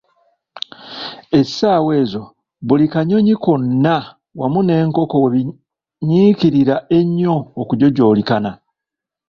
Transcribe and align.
Essaawa 1.39 1.91
ezo 2.01 2.21
buli 2.67 2.85
kanyonyi 2.93 3.33
konna 3.43 3.95
wamu 4.39 4.59
n'enkoko 4.63 5.15
we 5.23 5.27
binyiikirira 5.35 6.75
ennyo 6.97 7.35
okujojoolikana. 7.61 8.51